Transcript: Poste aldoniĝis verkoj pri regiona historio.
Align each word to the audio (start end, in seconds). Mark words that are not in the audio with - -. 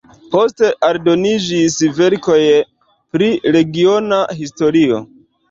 Poste 0.35 0.69
aldoniĝis 0.87 1.75
verkoj 1.99 2.39
pri 3.13 3.29
regiona 3.59 4.21
historio. 4.43 5.01